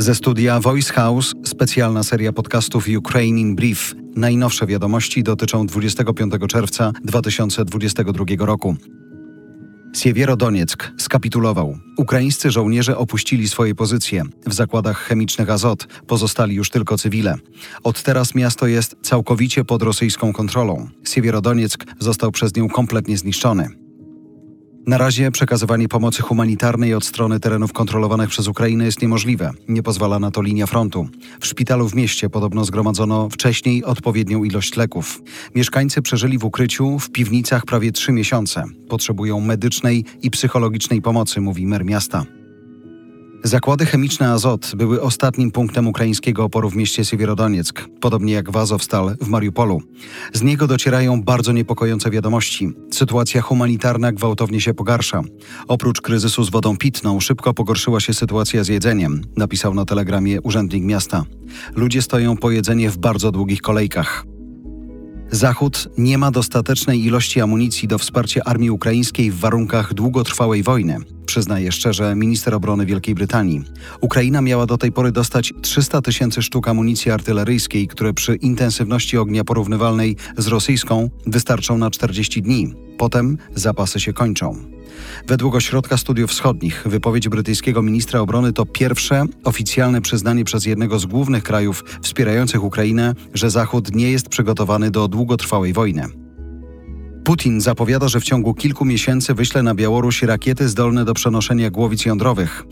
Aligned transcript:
Ze 0.00 0.14
studia 0.14 0.60
Voice 0.60 0.92
House 0.92 1.34
specjalna 1.44 2.02
seria 2.02 2.32
podcastów 2.32 2.86
Ukraine 2.98 3.40
in 3.40 3.56
Brief. 3.56 3.94
Najnowsze 4.16 4.66
wiadomości 4.66 5.22
dotyczą 5.22 5.66
25 5.66 6.32
czerwca 6.48 6.92
2022 7.04 8.24
roku. 8.38 8.76
Siewierodonieck 9.96 10.92
skapitulował. 10.98 11.78
Ukraińscy 11.96 12.50
żołnierze 12.50 12.96
opuścili 12.96 13.48
swoje 13.48 13.74
pozycje. 13.74 14.22
W 14.46 14.54
zakładach 14.54 14.98
chemicznych 14.98 15.50
Azot 15.50 15.86
pozostali 16.06 16.54
już 16.54 16.70
tylko 16.70 16.98
cywile. 16.98 17.34
Od 17.84 18.02
teraz 18.02 18.34
miasto 18.34 18.66
jest 18.66 18.96
całkowicie 19.02 19.64
pod 19.64 19.82
rosyjską 19.82 20.32
kontrolą. 20.32 20.88
Siewierodonieck 21.08 21.84
został 21.98 22.32
przez 22.32 22.56
nią 22.56 22.68
kompletnie 22.68 23.18
zniszczony. 23.18 23.87
Na 24.88 24.98
razie 24.98 25.30
przekazywanie 25.30 25.88
pomocy 25.88 26.22
humanitarnej 26.22 26.94
od 26.94 27.04
strony 27.04 27.40
terenów 27.40 27.72
kontrolowanych 27.72 28.28
przez 28.28 28.48
Ukrainę 28.48 28.84
jest 28.84 29.02
niemożliwe. 29.02 29.50
Nie 29.68 29.82
pozwala 29.82 30.18
na 30.18 30.30
to 30.30 30.42
linia 30.42 30.66
frontu. 30.66 31.08
W 31.40 31.46
szpitalu 31.46 31.88
w 31.88 31.94
mieście 31.94 32.30
podobno 32.30 32.64
zgromadzono 32.64 33.28
wcześniej 33.28 33.84
odpowiednią 33.84 34.44
ilość 34.44 34.76
leków. 34.76 35.22
Mieszkańcy 35.54 36.02
przeżyli 36.02 36.38
w 36.38 36.44
ukryciu 36.44 36.98
w 36.98 37.10
piwnicach 37.10 37.64
prawie 37.64 37.92
trzy 37.92 38.12
miesiące. 38.12 38.64
Potrzebują 38.88 39.40
medycznej 39.40 40.04
i 40.22 40.30
psychologicznej 40.30 41.02
pomocy, 41.02 41.40
mówi 41.40 41.66
mer 41.66 41.84
miasta. 41.84 42.37
Zakłady 43.44 43.86
chemiczne 43.86 44.30
Azot 44.30 44.72
były 44.76 45.02
ostatnim 45.02 45.50
punktem 45.50 45.86
ukraińskiego 45.86 46.44
oporu 46.44 46.70
w 46.70 46.76
mieście 46.76 47.04
Siewierodonieck, 47.04 47.88
podobnie 48.00 48.32
jak 48.32 48.50
Wazowstal 48.50 49.16
w 49.20 49.28
Mariupolu. 49.28 49.82
Z 50.32 50.42
niego 50.42 50.66
docierają 50.66 51.22
bardzo 51.22 51.52
niepokojące 51.52 52.10
wiadomości. 52.10 52.72
Sytuacja 52.90 53.42
humanitarna 53.42 54.12
gwałtownie 54.12 54.60
się 54.60 54.74
pogarsza. 54.74 55.22
Oprócz 55.68 56.00
kryzysu 56.00 56.44
z 56.44 56.50
wodą 56.50 56.76
pitną, 56.76 57.20
szybko 57.20 57.54
pogorszyła 57.54 58.00
się 58.00 58.14
sytuacja 58.14 58.64
z 58.64 58.68
jedzeniem, 58.68 59.22
napisał 59.36 59.74
na 59.74 59.84
telegramie 59.84 60.40
urzędnik 60.40 60.84
miasta. 60.84 61.24
Ludzie 61.74 62.02
stoją 62.02 62.36
po 62.36 62.50
jedzenie 62.50 62.90
w 62.90 62.98
bardzo 62.98 63.32
długich 63.32 63.60
kolejkach. 63.60 64.24
Zachód 65.30 65.88
nie 65.98 66.18
ma 66.18 66.30
dostatecznej 66.30 67.04
ilości 67.04 67.40
amunicji 67.40 67.88
do 67.88 67.98
wsparcia 67.98 68.44
armii 68.44 68.70
ukraińskiej 68.70 69.30
w 69.30 69.38
warunkach 69.38 69.94
długotrwałej 69.94 70.62
wojny, 70.62 70.96
przyznaje 71.28 71.72
szczerze 71.72 72.14
minister 72.14 72.54
obrony 72.54 72.86
Wielkiej 72.86 73.14
Brytanii. 73.14 73.62
Ukraina 74.00 74.40
miała 74.40 74.66
do 74.66 74.78
tej 74.78 74.92
pory 74.92 75.12
dostać 75.12 75.52
300 75.62 76.02
tysięcy 76.02 76.42
sztuk 76.42 76.68
amunicji 76.68 77.10
artyleryjskiej, 77.10 77.88
które 77.88 78.12
przy 78.14 78.34
intensywności 78.34 79.18
ognia 79.18 79.44
porównywalnej 79.44 80.16
z 80.36 80.46
rosyjską 80.46 81.10
wystarczą 81.26 81.78
na 81.78 81.90
40 81.90 82.42
dni. 82.42 82.74
Potem 82.98 83.38
zapasy 83.54 84.00
się 84.00 84.12
kończą. 84.12 84.56
Według 85.26 85.54
Ośrodka 85.54 85.96
Studiów 85.96 86.30
Wschodnich 86.30 86.82
wypowiedź 86.86 87.28
brytyjskiego 87.28 87.82
ministra 87.82 88.20
obrony 88.20 88.52
to 88.52 88.66
pierwsze 88.66 89.24
oficjalne 89.44 90.00
przyznanie 90.00 90.44
przez 90.44 90.66
jednego 90.66 90.98
z 90.98 91.06
głównych 91.06 91.42
krajów 91.42 91.84
wspierających 92.02 92.64
Ukrainę, 92.64 93.14
że 93.34 93.50
Zachód 93.50 93.94
nie 93.94 94.10
jest 94.10 94.28
przygotowany 94.28 94.90
do 94.90 95.08
długotrwałej 95.08 95.72
wojny. 95.72 96.27
Putin 97.28 97.60
zapowiada, 97.60 98.08
że 98.08 98.20
w 98.20 98.24
ciągu 98.24 98.54
kilku 98.54 98.84
miesięcy 98.84 99.34
wyśle 99.34 99.62
na 99.62 99.74
Białoruś 99.74 100.22
rakiety 100.22 100.68
zdolne 100.68 101.04
do 101.04 101.14
przenoszenia 101.14 101.70
głowic 101.70 102.04
jądrowych. 102.04 102.64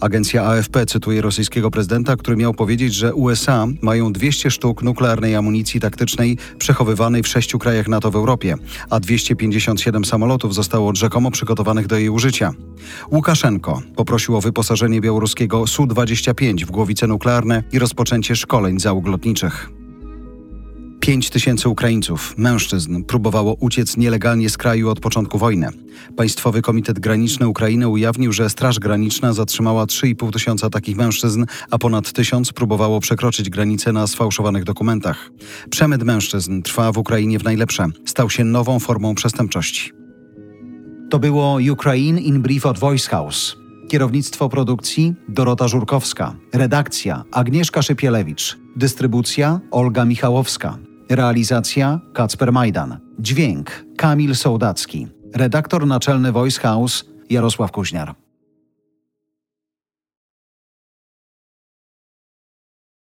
Agencja 0.00 0.44
AFP 0.44 0.86
cytuje 0.86 1.20
rosyjskiego 1.20 1.70
prezydenta, 1.70 2.16
który 2.16 2.36
miał 2.36 2.54
powiedzieć, 2.54 2.94
że 2.94 3.14
USA 3.14 3.66
mają 3.82 4.12
200 4.12 4.50
sztuk 4.50 4.82
nuklearnej 4.82 5.34
amunicji 5.34 5.80
taktycznej 5.80 6.38
przechowywanej 6.58 7.22
w 7.22 7.28
sześciu 7.28 7.58
krajach 7.58 7.88
NATO 7.88 8.10
w 8.10 8.16
Europie, 8.16 8.54
a 8.90 9.00
257 9.00 10.04
samolotów 10.04 10.54
zostało 10.54 10.94
rzekomo 10.94 11.30
przygotowanych 11.30 11.86
do 11.86 11.98
jej 11.98 12.08
użycia. 12.08 12.52
Łukaszenko 13.10 13.82
poprosił 13.96 14.36
o 14.36 14.40
wyposażenie 14.40 15.00
białoruskiego 15.00 15.66
Su-25 15.66 16.64
w 16.64 16.70
głowice 16.70 17.06
nuklearne 17.06 17.62
i 17.72 17.78
rozpoczęcie 17.78 18.36
szkoleń 18.36 18.80
załóg 18.80 19.06
lotniczych. 19.06 19.83
5 21.04 21.30
tysięcy 21.30 21.68
Ukraińców, 21.68 22.34
mężczyzn, 22.38 23.02
próbowało 23.02 23.56
uciec 23.60 23.96
nielegalnie 23.96 24.50
z 24.50 24.58
kraju 24.58 24.90
od 24.90 25.00
początku 25.00 25.38
wojny. 25.38 25.68
Państwowy 26.16 26.62
Komitet 26.62 26.98
Graniczny 26.98 27.48
Ukrainy 27.48 27.88
ujawnił, 27.88 28.32
że 28.32 28.50
Straż 28.50 28.78
Graniczna 28.78 29.32
zatrzymała 29.32 29.84
3,5 29.84 30.32
tysiąca 30.32 30.70
takich 30.70 30.96
mężczyzn, 30.96 31.44
a 31.70 31.78
ponad 31.78 32.12
tysiąc 32.12 32.52
próbowało 32.52 33.00
przekroczyć 33.00 33.50
granicę 33.50 33.92
na 33.92 34.06
sfałszowanych 34.06 34.64
dokumentach. 34.64 35.30
Przemyt 35.70 36.02
mężczyzn 36.02 36.62
trwa 36.62 36.92
w 36.92 36.98
Ukrainie 36.98 37.38
w 37.38 37.44
najlepsze. 37.44 37.86
Stał 38.04 38.30
się 38.30 38.44
nową 38.44 38.78
formą 38.78 39.14
przestępczości. 39.14 39.92
To 41.10 41.18
było 41.18 41.58
Ukraine 41.72 42.20
in 42.20 42.42
Brief 42.42 42.66
od 42.66 42.78
Voice 42.78 43.10
House. 43.10 43.56
Kierownictwo 43.88 44.48
produkcji 44.48 45.14
Dorota 45.28 45.68
Żurkowska. 45.68 46.36
Redakcja 46.52 47.24
Agnieszka 47.32 47.82
Szypielewicz. 47.82 48.58
Dystrybucja 48.76 49.60
Olga 49.70 50.04
Michałowska. 50.04 50.78
Realizacja 51.10 52.00
Kacper 52.12 52.52
Majdan. 52.52 52.98
Dźwięk 53.18 53.84
Kamil 53.96 54.34
Sołdacki. 54.34 55.08
Redaktor 55.34 55.86
naczelny 55.86 56.32
Voice 56.32 56.60
House 56.60 57.04
Jarosław 57.30 57.72
Kuźniar. 57.72 58.23